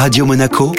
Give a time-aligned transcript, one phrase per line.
[0.00, 0.72] Radio Monaco,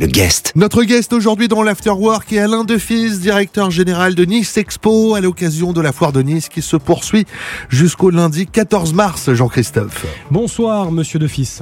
[0.00, 0.50] le guest.
[0.56, 5.72] Notre guest aujourd'hui dans l'Afterwork est Alain Defils, directeur général de Nice Expo, à l'occasion
[5.72, 7.24] de la foire de Nice qui se poursuit
[7.68, 10.06] jusqu'au lundi 14 mars, Jean-Christophe.
[10.32, 11.60] Bonsoir, monsieur Defils.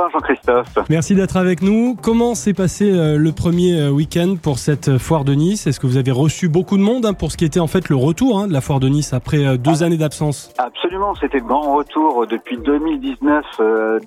[0.00, 0.88] Bonsoir Jean-Christophe.
[0.88, 1.94] Merci d'être avec nous.
[2.00, 5.66] Comment s'est passé euh, le premier euh, week-end pour cette euh, foire de Nice?
[5.66, 7.90] Est-ce que vous avez reçu beaucoup de monde hein, pour ce qui était en fait
[7.90, 10.54] le retour hein, de la foire de Nice après deux années d'absence?
[10.56, 13.44] Absolument, c'était le grand retour depuis 2019,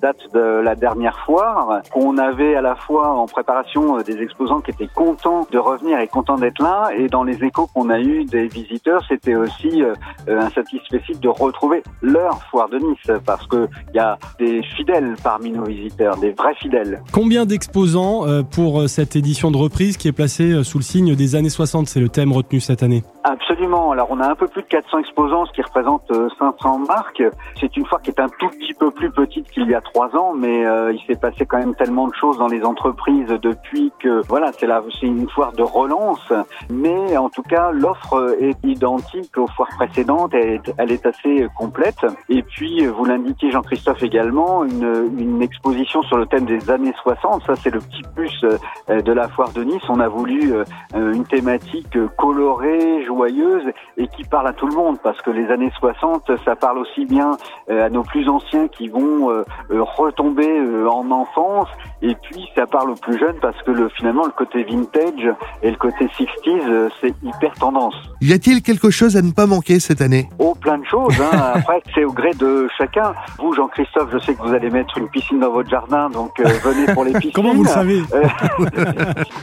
[0.02, 1.82] date de la dernière foire.
[1.94, 6.08] On avait à la fois en préparation des exposants qui étaient contents de revenir et
[6.08, 6.90] contents d'être là.
[6.96, 9.82] Et dans les échos qu'on a eu des visiteurs, c'était aussi
[10.26, 15.52] un satisfait de retrouver leur foire de Nice parce qu'il y a des fidèles parmi
[15.52, 15.83] nos visiteurs,
[16.20, 17.02] des vrais fidèles.
[17.12, 20.84] Combien d'exposants euh, pour euh, cette édition de reprise qui est placée euh, sous le
[20.84, 23.02] signe des années 60 C'est le thème retenu cette année.
[23.24, 23.92] Absolument.
[23.92, 26.02] Alors on a un peu plus de 400 exposants, ce qui représente
[26.38, 27.22] 500 marques.
[27.60, 30.14] C'est une foire qui est un tout petit peu plus petite qu'il y a trois
[30.14, 34.20] ans, mais il s'est passé quand même tellement de choses dans les entreprises depuis que
[34.28, 34.66] voilà, c'est
[35.06, 36.32] une foire de relance.
[36.68, 40.34] Mais en tout cas, l'offre est identique aux foires précédentes.
[40.34, 42.04] Elle est, elle est assez complète.
[42.28, 47.42] Et puis, vous l'indiquez Jean-Christophe également, une, une exposition sur le thème des années 60.
[47.46, 49.82] Ça, c'est le petit plus euh, de la foire de Nice.
[49.88, 53.64] On a voulu euh, une thématique colorée, joyeuse
[53.96, 57.06] et qui parle à tout le monde parce que les années 60, ça parle aussi
[57.06, 57.32] bien
[57.70, 60.48] euh, à nos plus anciens qui vont retomber
[60.88, 61.68] en enfance
[62.02, 65.28] et puis ça parle aux plus jeunes parce que le, finalement le côté vintage
[65.62, 67.94] et le côté 60s, c'est hyper tendance.
[68.20, 70.28] Y a-t-il quelque chose à ne pas manquer cette année?
[70.38, 71.20] Oh, plein de choses.
[71.20, 71.52] Hein.
[71.54, 73.14] Après, c'est au gré de chacun.
[73.38, 76.44] Vous, Jean-Christophe, je sais que vous allez mettre une piscine dans votre jardin, donc euh,
[76.62, 77.32] venez pour les piscines.
[77.32, 78.24] Comment vous le savez euh,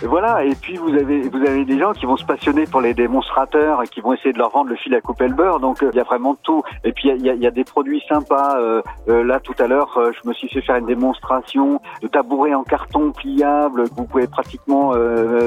[0.04, 0.44] Voilà.
[0.44, 3.82] Et puis vous avez vous avez des gens qui vont se passionner pour les démonstrateurs
[3.82, 5.60] et qui vont essayer de leur vendre le fil à couper le beurre.
[5.60, 6.64] Donc euh, il y a vraiment tout.
[6.84, 8.58] Et puis il y a, y a, des produits sympas.
[9.08, 13.12] là tout à l'heure, je me suis fait faire une démonstration de tabouret en carton
[13.12, 14.94] pliable que vous pouvez pratiquement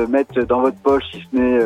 [0.09, 1.59] mettre dans votre poche, si ce n'est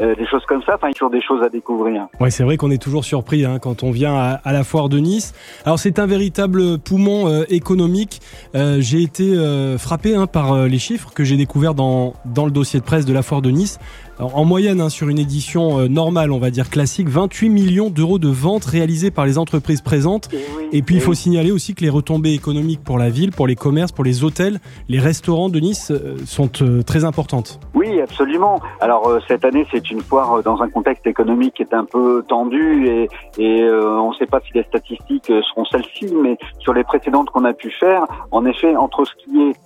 [0.00, 0.74] ah des choses comme ça.
[0.74, 2.06] Enfin, il y a toujours des choses à découvrir.
[2.20, 4.88] Ouais, c'est vrai qu'on est toujours surpris hein, quand on vient à, à, la foire
[4.88, 5.34] de Nice.
[5.64, 8.21] Alors c'est un véritable poumon économique.
[8.54, 12.44] Euh, j'ai été euh, frappé hein, par euh, les chiffres que j'ai découverts dans, dans
[12.44, 13.78] le dossier de presse de la foire de Nice
[14.22, 18.18] en moyenne, hein, sur une édition euh, normale, on va dire classique, 28 millions d'euros
[18.18, 20.28] de ventes réalisées par les entreprises présentes.
[20.72, 23.56] Et, puis, il faut signaler aussi que les retombées économiques pour la ville, pour les
[23.56, 24.58] commerces, pour les hôtels,
[24.88, 27.60] les restaurants de Nice euh, sont euh, très importantes.
[27.74, 28.60] Oui, absolument.
[28.80, 32.86] Alors, cette année, c'est une foire dans un contexte économique qui est un peu tendu
[32.86, 33.08] et,
[33.38, 37.44] et on ne sait pas si les statistiques seront celles-ci, mais sur les précédentes qu'on
[37.44, 39.56] a pu faire, en effet, entre ce qui est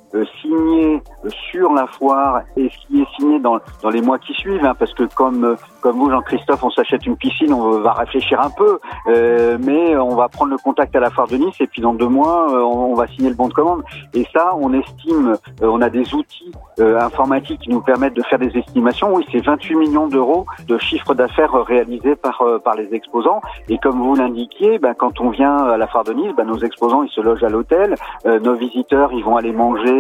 [0.41, 1.03] signé
[1.51, 4.75] sur la foire et ce qui est signé dans, dans les mois qui suivent, hein,
[4.79, 5.57] parce que comme
[5.87, 10.17] comme vous, Jean-Christophe, on s'achète une piscine, on va réfléchir un peu, euh, mais on
[10.17, 12.59] va prendre le contact à la foire de Nice et puis dans deux mois, euh,
[12.59, 13.85] on, va signer le bon de commande.
[14.13, 18.41] Et ça, on estime, euh, on a des outils informatiques qui nous permettent de faire
[18.41, 19.15] des estimations.
[19.15, 23.41] Oui, c'est 28 millions d'euros de chiffre d'affaires réalisés par par les exposants.
[23.69, 26.59] Et comme vous l'indiquiez, ben, quand on vient à la foire de Nice, ben, nos
[26.59, 27.95] exposants ils se logent à l'hôtel,
[28.25, 29.96] nos visiteurs ils vont aller manger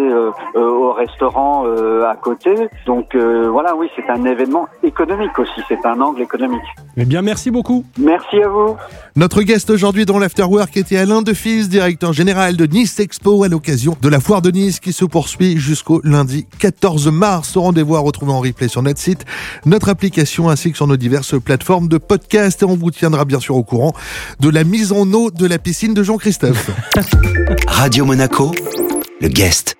[0.54, 2.54] au restaurant à côté.
[2.86, 6.62] Donc voilà, oui, c'est un événement économique aussi c'est un angle économique.
[6.96, 7.84] Eh bien, merci beaucoup.
[7.98, 8.76] Merci à vous.
[9.16, 13.96] Notre guest aujourd'hui dans l'Afterwork était Alain Defils, directeur général de Nice Expo à l'occasion
[14.00, 17.56] de la foire de Nice qui se poursuit jusqu'au lundi 14 mars.
[17.56, 19.24] Rendez-vous à retrouver en replay sur notre site,
[19.64, 22.62] notre application ainsi que sur nos diverses plateformes de podcast.
[22.62, 23.92] Et on vous tiendra bien sûr au courant
[24.40, 26.70] de la mise en eau de la piscine de Jean-Christophe.
[27.66, 28.52] Radio Monaco,
[29.20, 29.76] le guest.